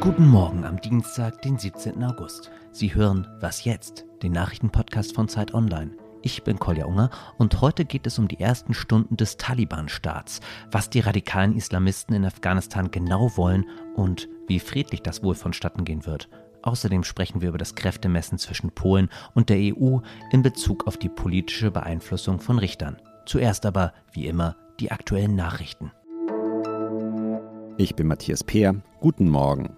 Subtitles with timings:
[0.00, 2.04] Guten Morgen am Dienstag, den 17.
[2.04, 2.52] August.
[2.70, 4.04] Sie hören Was jetzt?
[4.22, 5.90] Den Nachrichtenpodcast von Zeit Online.
[6.22, 10.38] Ich bin Kolja Unger und heute geht es um die ersten Stunden des Taliban-Staats,
[10.70, 13.66] was die radikalen Islamisten in Afghanistan genau wollen
[13.96, 16.28] und wie friedlich das wohl vonstatten gehen wird.
[16.62, 19.98] Außerdem sprechen wir über das Kräftemessen zwischen Polen und der EU
[20.30, 22.98] in Bezug auf die politische Beeinflussung von Richtern.
[23.26, 25.92] Zuerst aber, wie immer, die aktuellen Nachrichten.
[27.76, 28.82] Ich bin Matthias Peer.
[29.00, 29.76] Guten Morgen.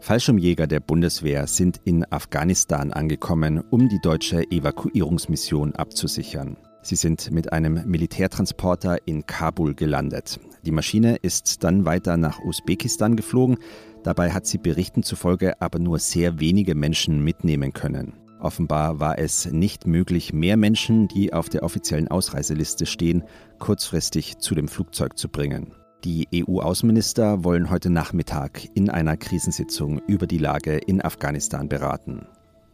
[0.00, 6.56] Fallschirmjäger der Bundeswehr sind in Afghanistan angekommen, um die deutsche Evakuierungsmission abzusichern.
[6.82, 10.38] Sie sind mit einem Militärtransporter in Kabul gelandet.
[10.64, 13.58] Die Maschine ist dann weiter nach Usbekistan geflogen.
[14.04, 18.14] Dabei hat sie Berichten zufolge aber nur sehr wenige Menschen mitnehmen können.
[18.40, 23.24] Offenbar war es nicht möglich, mehr Menschen, die auf der offiziellen Ausreiseliste stehen,
[23.58, 25.72] kurzfristig zu dem Flugzeug zu bringen.
[26.04, 32.26] Die EU-Außenminister wollen heute Nachmittag in einer Krisensitzung über die Lage in Afghanistan beraten.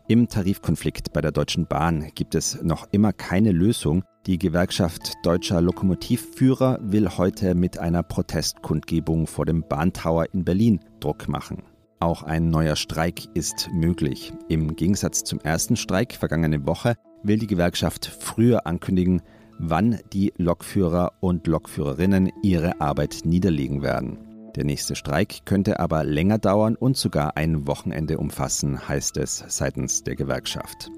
[0.07, 4.05] Im Tarifkonflikt bei der Deutschen Bahn gibt es noch immer keine Lösung.
[4.27, 11.27] Die Gewerkschaft deutscher Lokomotivführer will heute mit einer Protestkundgebung vor dem Bahntower in Berlin Druck
[11.27, 11.63] machen.
[12.01, 14.33] Auch ein neuer Streik ist möglich.
[14.49, 19.23] Im Gegensatz zum ersten Streik vergangene Woche will die Gewerkschaft früher ankündigen,
[19.59, 24.19] wann die Lokführer und Lokführerinnen ihre Arbeit niederlegen werden.
[24.57, 30.05] Der nächste Streik könnte aber länger dauern und sogar ein Wochenende umfassen, heißt es seitens
[30.05, 30.91] der Gewerkschaft.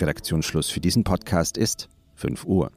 [0.00, 2.70] Redaktionsschluss für diesen Podcast ist 5 Uhr.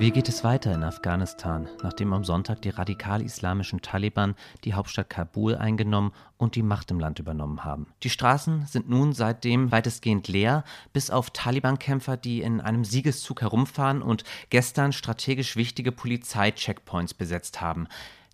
[0.00, 4.34] Wie geht es weiter in Afghanistan, nachdem am Sonntag die radikal-islamischen Taliban
[4.64, 7.86] die Hauptstadt Kabul eingenommen und die Macht im Land übernommen haben?
[8.02, 14.00] Die Straßen sind nun seitdem weitestgehend leer, bis auf Taliban-Kämpfer, die in einem Siegeszug herumfahren
[14.00, 17.86] und gestern strategisch wichtige Polizei-Checkpoints besetzt haben.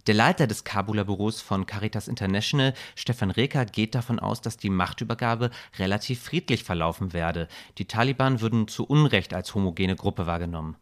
[0.07, 4.71] Der Leiter des Kabuler Büros von Caritas International, Stefan Reker, geht davon aus, dass die
[4.71, 7.49] Machtübergabe relativ friedlich verlaufen werde.
[7.79, 10.77] Die Taliban würden zu Unrecht als homogene Gruppe wahrgenommen.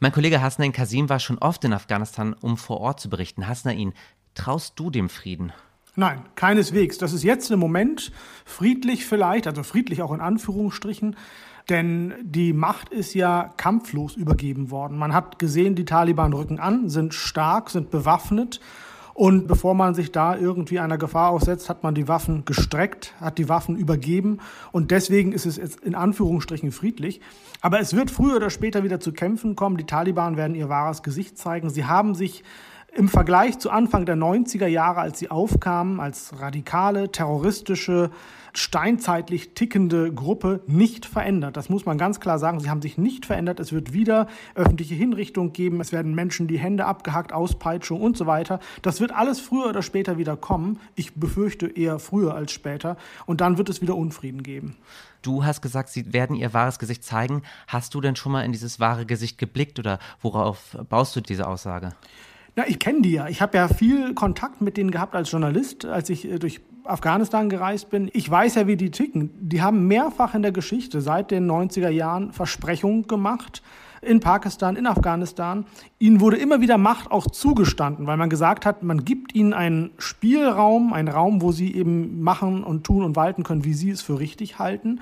[0.00, 3.48] Mein Kollege Hasnain Kasim war schon oft in Afghanistan, um vor Ort zu berichten.
[3.48, 3.94] Hasnain,
[4.34, 5.52] traust du dem Frieden?
[5.96, 6.98] Nein, keineswegs.
[6.98, 8.12] Das ist jetzt im Moment
[8.44, 11.16] friedlich vielleicht, also friedlich auch in Anführungsstrichen,
[11.68, 14.96] denn die Macht ist ja kampflos übergeben worden.
[14.96, 18.60] Man hat gesehen, die Taliban rücken an, sind stark, sind bewaffnet
[19.18, 23.38] und bevor man sich da irgendwie einer Gefahr aussetzt, hat man die Waffen gestreckt, hat
[23.38, 24.38] die Waffen übergeben.
[24.70, 27.20] Und deswegen ist es jetzt in Anführungsstrichen friedlich.
[27.60, 29.76] Aber es wird früher oder später wieder zu Kämpfen kommen.
[29.76, 31.68] Die Taliban werden ihr wahres Gesicht zeigen.
[31.68, 32.44] Sie haben sich
[32.98, 38.10] im Vergleich zu Anfang der 90er Jahre, als sie aufkamen, als radikale, terroristische,
[38.54, 41.56] steinzeitlich tickende Gruppe nicht verändert.
[41.56, 42.58] Das muss man ganz klar sagen.
[42.58, 43.60] Sie haben sich nicht verändert.
[43.60, 44.26] Es wird wieder
[44.56, 45.80] öffentliche Hinrichtung geben.
[45.80, 48.58] Es werden Menschen die Hände abgehackt, Auspeitschung und so weiter.
[48.82, 50.80] Das wird alles früher oder später wieder kommen.
[50.96, 52.96] Ich befürchte eher früher als später.
[53.26, 54.76] Und dann wird es wieder Unfrieden geben.
[55.22, 57.42] Du hast gesagt, sie werden ihr wahres Gesicht zeigen.
[57.68, 61.46] Hast du denn schon mal in dieses wahre Gesicht geblickt oder worauf baust du diese
[61.46, 61.92] Aussage?
[62.58, 63.28] Ja, ich kenne die ja.
[63.28, 67.48] Ich habe ja viel Kontakt mit denen gehabt als Journalist, als ich äh, durch Afghanistan
[67.48, 68.10] gereist bin.
[68.12, 69.30] Ich weiß ja, wie die ticken.
[69.38, 73.62] Die haben mehrfach in der Geschichte seit den 90er Jahren Versprechungen gemacht
[74.02, 75.66] in Pakistan, in Afghanistan.
[76.00, 79.92] Ihnen wurde immer wieder Macht auch zugestanden, weil man gesagt hat, man gibt ihnen einen
[79.98, 84.02] Spielraum, einen Raum, wo sie eben machen und tun und walten können, wie sie es
[84.02, 85.00] für richtig halten.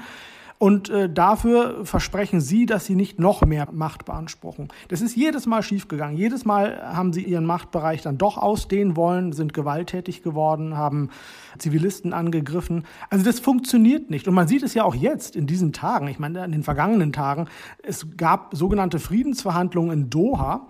[0.59, 4.69] Und äh, dafür versprechen sie, dass sie nicht noch mehr Macht beanspruchen.
[4.89, 6.17] Das ist jedes Mal schiefgegangen.
[6.17, 11.11] Jedes Mal haben sie ihren Machtbereich dann doch ausdehnen wollen, sind gewalttätig geworden, haben
[11.59, 12.85] Zivilisten angegriffen.
[13.11, 14.29] Also das funktioniert nicht.
[14.29, 16.09] Und man sieht es ja auch jetzt in diesen Tagen.
[16.09, 17.49] Ich meine, in den vergangenen Tagen.
[17.83, 20.69] Es gab sogenannte Friedensverhandlungen in Doha.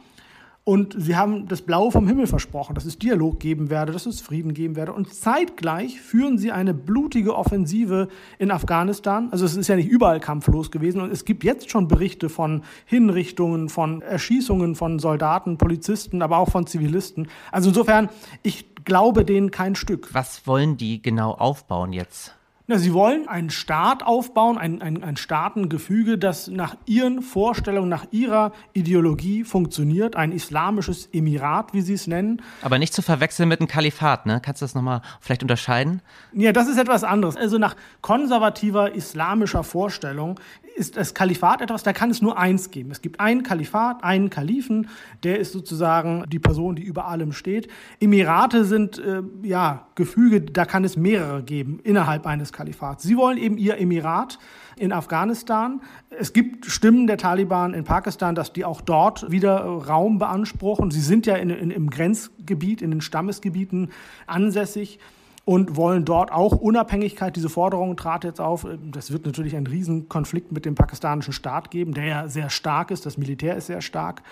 [0.69, 4.21] Und sie haben das Blaue vom Himmel versprochen, dass es Dialog geben werde, dass es
[4.21, 4.93] Frieden geben werde.
[4.93, 8.09] Und zeitgleich führen sie eine blutige Offensive
[8.41, 9.29] in Afghanistan.
[9.31, 11.01] Also es ist ja nicht überall kampflos gewesen.
[11.01, 16.51] Und es gibt jetzt schon Berichte von Hinrichtungen, von Erschießungen von Soldaten, Polizisten, aber auch
[16.51, 17.29] von Zivilisten.
[17.53, 18.09] Also insofern,
[18.43, 20.13] ich glaube denen kein Stück.
[20.15, 22.35] Was wollen die genau aufbauen jetzt?
[22.69, 28.07] Na, sie wollen einen Staat aufbauen, ein, ein, ein Staatengefüge, das nach ihren Vorstellungen, nach
[28.11, 32.43] ihrer Ideologie funktioniert, ein islamisches Emirat, wie sie es nennen.
[32.63, 34.41] Aber nicht zu verwechseln mit einem Kalifat, ne?
[34.45, 36.03] Kannst du das nochmal vielleicht unterscheiden?
[36.33, 37.37] Ja, das ist etwas anderes.
[37.37, 40.41] Also nach konservativer islamischer Vorstellung
[40.75, 42.91] ist das Kalifat etwas, da kann es nur eins geben.
[42.91, 44.89] Es gibt einen Kalifat, einen Kalifen,
[45.23, 47.69] der ist sozusagen die Person, die über allem steht.
[48.01, 53.03] Emirate sind, äh, ja, Gefüge, da kann es mehrere geben innerhalb eines Kalifats.
[53.03, 54.39] Sie wollen eben ihr Emirat
[54.77, 55.81] in Afghanistan.
[56.11, 60.91] Es gibt Stimmen der Taliban in Pakistan, dass die auch dort wieder Raum beanspruchen.
[60.91, 63.91] Sie sind ja in, in, im Grenzgebiet, in den Stammesgebieten
[64.27, 64.99] ansässig
[65.47, 67.35] und wollen dort auch Unabhängigkeit.
[67.35, 68.67] Diese Forderung trat jetzt auf.
[68.91, 73.07] Das wird natürlich einen Riesenkonflikt mit dem pakistanischen Staat geben, der ja sehr stark ist.
[73.07, 74.23] Das Militär ist sehr stark.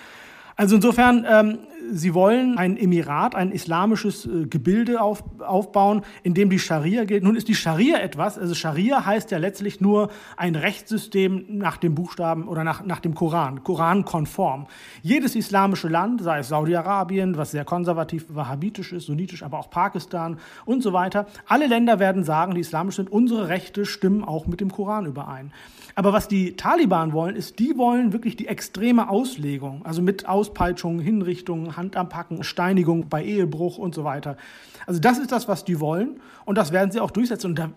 [0.56, 1.58] Also insofern, ähm,
[1.90, 7.24] sie wollen ein Emirat, ein islamisches äh, Gebilde auf, aufbauen, in dem die Scharia gilt.
[7.24, 11.94] Nun ist die Scharia etwas, also Scharia heißt ja letztlich nur ein Rechtssystem nach dem
[11.94, 14.66] Buchstaben oder nach, nach dem Koran, Koran-konform.
[15.02, 20.38] Jedes islamische Land, sei es Saudi-Arabien, was sehr konservativ, wahhabitisch ist, sunnitisch, aber auch Pakistan
[20.64, 24.60] und so weiter, alle Länder werden sagen, die islamisch sind, unsere Rechte stimmen auch mit
[24.60, 25.52] dem Koran überein.
[25.96, 31.00] Aber was die Taliban wollen, ist, die wollen wirklich die extreme Auslegung, also mit Auspeitschungen,
[31.00, 31.96] Hinrichtungen, Hand
[32.42, 34.36] Steinigung bei Ehebruch und so weiter.
[34.86, 37.52] Also das ist das, was die wollen und das werden sie auch durchsetzen.
[37.52, 37.70] Und da,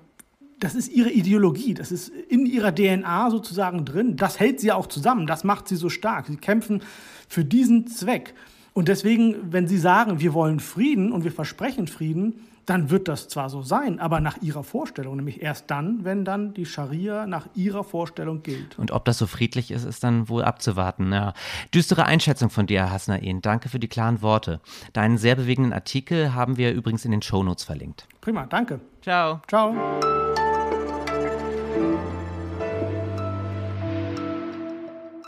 [0.60, 4.18] das ist ihre Ideologie, das ist in ihrer DNA sozusagen drin.
[4.18, 6.28] Das hält sie auch zusammen, das macht sie so stark.
[6.28, 6.82] Sie kämpfen
[7.30, 8.34] für diesen Zweck.
[8.74, 13.30] Und deswegen, wenn sie sagen, wir wollen Frieden und wir versprechen Frieden, dann wird das
[13.30, 17.48] zwar so sein, aber nach ihrer Vorstellung, nämlich erst dann, wenn dann die Scharia nach
[17.56, 18.78] ihrer Vorstellung gilt.
[18.78, 21.14] Und ob das so friedlich ist, ist dann wohl abzuwarten.
[21.14, 21.34] Ja.
[21.74, 23.42] Düstere Einschätzung von dir, Herr Hasnain.
[23.42, 24.60] Danke für die klaren Worte.
[24.92, 28.06] Deinen sehr bewegenden Artikel haben wir übrigens in den Shownotes verlinkt.
[28.20, 28.82] Prima, danke.
[29.02, 29.42] Ciao.
[29.48, 29.74] Ciao.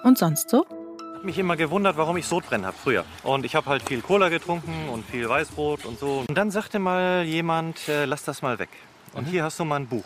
[0.03, 0.65] Und sonst so?
[1.19, 3.03] Habe mich immer gewundert, warum ich Sodbrennen habe früher.
[3.23, 6.23] Und ich habe halt viel Cola getrunken und viel Weißbrot und so.
[6.25, 8.69] Und dann sagte mal jemand, äh, lass das mal weg.
[9.11, 10.05] Und hier hast du mal ein Buch.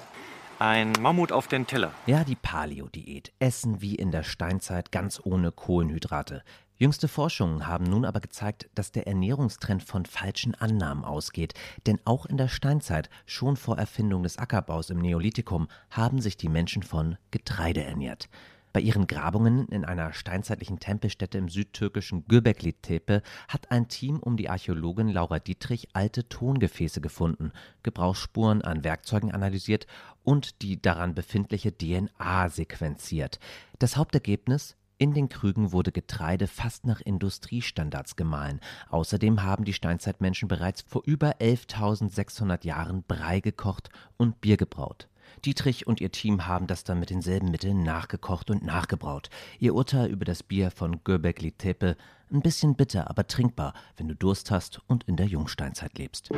[0.58, 1.92] Ein Mammut auf den Teller.
[2.08, 3.32] Ja, die Paleo-Diät.
[3.38, 6.42] Essen wie in der Steinzeit, ganz ohne Kohlenhydrate.
[6.78, 11.54] Jüngste Forschungen haben nun aber gezeigt, dass der Ernährungstrend von falschen Annahmen ausgeht.
[11.86, 16.50] Denn auch in der Steinzeit, schon vor Erfindung des Ackerbaus im Neolithikum, haben sich die
[16.50, 18.30] Menschen von Getreide ernährt.
[18.74, 24.36] Bei ihren Grabungen in einer steinzeitlichen Tempelstätte im südtürkischen Göbekli Tepe hat ein Team um
[24.36, 27.52] die Archäologin Laura Dietrich alte Tongefäße gefunden,
[27.84, 29.86] Gebrauchsspuren an Werkzeugen analysiert
[30.24, 33.40] und die daran befindliche DNA sequenziert.
[33.78, 38.60] Das Hauptergebnis in den Krügen wurde Getreide fast nach Industriestandards gemahlen.
[38.90, 45.10] Außerdem haben die Steinzeitmenschen bereits vor über 11.600 Jahren Brei gekocht und Bier gebraut.
[45.46, 49.30] Dietrich und ihr Team haben das dann mit denselben Mitteln nachgekocht und nachgebraut.
[49.60, 51.98] Ihr Urteil über das Bier von Göbekli Tepe,
[52.32, 56.32] ein bisschen bitter, aber trinkbar, wenn du Durst hast und in der Jungsteinzeit lebst.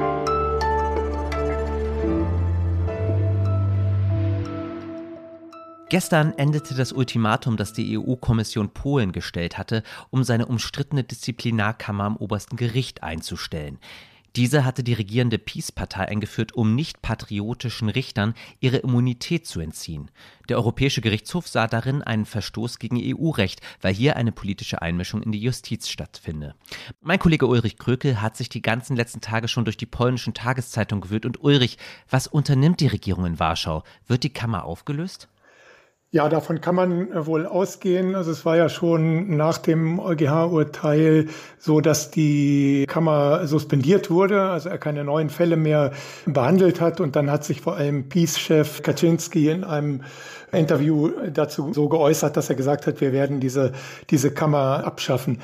[5.89, 12.17] Gestern endete das Ultimatum, das die EU-Kommission Polen gestellt hatte, um seine umstrittene Disziplinarkammer am
[12.17, 13.77] obersten Gericht einzustellen.
[14.35, 20.11] Diese hatte die regierende Peace-Partei eingeführt, um nicht patriotischen Richtern ihre Immunität zu entziehen.
[20.49, 25.31] Der Europäische Gerichtshof sah darin einen Verstoß gegen EU-Recht, weil hier eine politische Einmischung in
[25.31, 26.53] die Justiz stattfinde.
[27.01, 31.01] Mein Kollege Ulrich Krökel hat sich die ganzen letzten Tage schon durch die polnischen Tageszeitungen
[31.01, 31.25] gewühlt.
[31.25, 31.77] Und Ulrich,
[32.09, 33.83] was unternimmt die Regierung in Warschau?
[34.07, 35.29] Wird die Kammer aufgelöst?
[36.11, 38.15] Ja, davon kann man äh, wohl ausgehen.
[38.15, 44.69] Also es war ja schon nach dem EuGH-Urteil so, dass die Kammer suspendiert wurde, also
[44.69, 45.91] er keine neuen Fälle mehr
[46.25, 47.01] behandelt hat.
[47.01, 50.03] Und dann hat sich vor allem Peace-Chef Kaczynski in einem
[50.53, 53.73] Interview dazu so geäußert, dass er gesagt hat, wir werden diese,
[54.09, 55.41] diese Kammer abschaffen.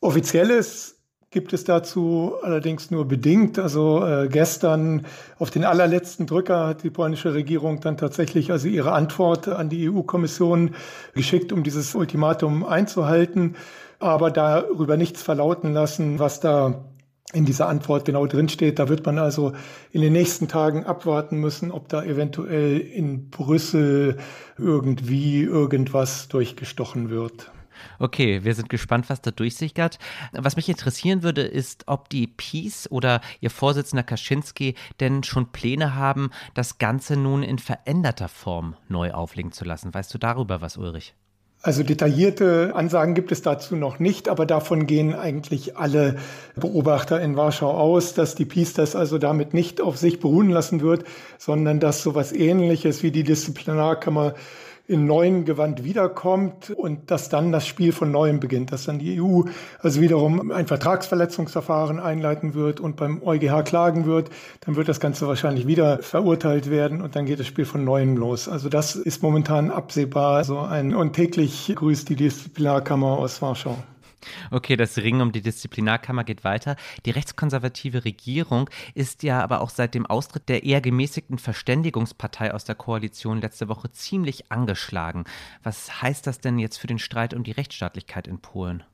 [0.00, 0.99] Offizielles
[1.30, 3.58] gibt es dazu allerdings nur bedingt.
[3.58, 5.06] Also äh, gestern
[5.38, 9.88] auf den allerletzten Drücker hat die polnische Regierung dann tatsächlich also ihre Antwort an die
[9.88, 10.74] EU-Kommission
[11.14, 13.54] geschickt, um dieses Ultimatum einzuhalten,
[14.00, 16.84] aber darüber nichts verlauten lassen, was da
[17.32, 18.80] in dieser Antwort genau drinsteht.
[18.80, 19.52] Da wird man also
[19.92, 24.16] in den nächsten Tagen abwarten müssen, ob da eventuell in Brüssel
[24.58, 27.52] irgendwie irgendwas durchgestochen wird.
[27.98, 29.98] Okay, wir sind gespannt, was da durchsickert.
[30.32, 35.94] Was mich interessieren würde, ist, ob die Peace oder ihr Vorsitzender Kaczynski denn schon Pläne
[35.94, 39.92] haben, das Ganze nun in veränderter Form neu auflegen zu lassen.
[39.92, 41.14] Weißt du darüber was, Ulrich?
[41.62, 46.16] Also detaillierte Ansagen gibt es dazu noch nicht, aber davon gehen eigentlich alle
[46.56, 50.80] Beobachter in Warschau aus, dass die Peace das also damit nicht auf sich beruhen lassen
[50.80, 51.04] wird,
[51.36, 54.34] sondern dass sowas ähnliches wie die Disziplinarkammer
[54.90, 59.20] in neuen Gewand wiederkommt und dass dann das Spiel von neuem beginnt, dass dann die
[59.20, 59.42] EU
[59.78, 64.30] also wiederum ein Vertragsverletzungsverfahren einleiten wird und beim EuGH klagen wird,
[64.60, 68.16] dann wird das Ganze wahrscheinlich wieder verurteilt werden und dann geht das Spiel von neuem
[68.16, 68.48] los.
[68.48, 70.42] Also das ist momentan absehbar.
[70.42, 73.76] So ein und täglich grüßt die Disziplinarkammer aus Warschau.
[74.50, 76.76] Okay, das Ringen um die Disziplinarkammer geht weiter.
[77.06, 82.64] Die rechtskonservative Regierung ist ja aber auch seit dem Austritt der eher gemäßigten Verständigungspartei aus
[82.64, 85.24] der Koalition letzte Woche ziemlich angeschlagen.
[85.62, 88.84] Was heißt das denn jetzt für den Streit um die Rechtsstaatlichkeit in Polen?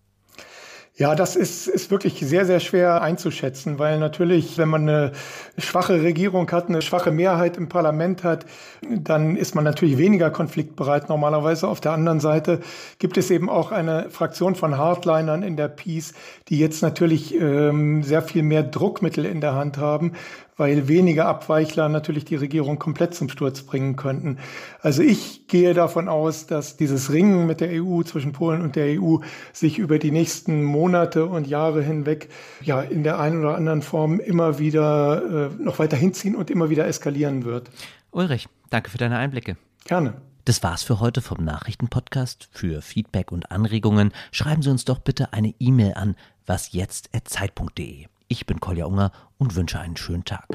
[0.99, 5.13] Ja, das ist, ist wirklich sehr, sehr schwer einzuschätzen, weil natürlich, wenn man eine
[5.59, 8.47] schwache Regierung hat, eine schwache Mehrheit im Parlament hat,
[8.81, 11.69] dann ist man natürlich weniger konfliktbereit normalerweise.
[11.69, 12.61] Auf der anderen Seite
[12.99, 16.15] gibt es eben auch eine Fraktion von Hardlinern in der Peace,
[16.49, 20.13] die jetzt natürlich ähm, sehr viel mehr Druckmittel in der Hand haben,
[20.57, 24.39] weil wenige Abweichler natürlich die Regierung komplett zum Sturz bringen könnten.
[24.81, 29.01] Also ich gehe davon aus, dass dieses Ringen mit der EU zwischen Polen und der
[29.01, 29.19] EU
[29.53, 32.29] sich über die nächsten Monate und Jahre hinweg
[32.63, 36.71] ja in der einen oder anderen Form immer wieder äh, noch weiter hinziehen und immer
[36.71, 37.71] wieder eskalieren wird.
[38.11, 39.57] Ulrich, danke für deine Einblicke.
[39.85, 40.15] Gerne.
[40.47, 42.49] Das war's für heute vom Nachrichtenpodcast.
[42.53, 46.15] Für Feedback und Anregungen schreiben Sie uns doch bitte eine E-Mail an
[46.47, 48.07] wasjetzt@zeit.de.
[48.29, 50.49] Ich bin Kolja Unger und wünsche einen schönen Tag.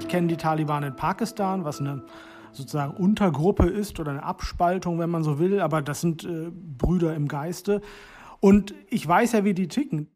[0.00, 2.02] Ich kenne die Taliban in Pakistan, was eine
[2.52, 7.14] sozusagen Untergruppe ist oder eine Abspaltung, wenn man so will, aber das sind äh, Brüder
[7.14, 7.80] im Geiste.
[8.40, 10.08] Und ich weiß ja, wie die ticken.